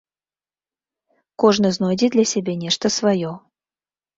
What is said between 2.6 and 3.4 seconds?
нешта сваё.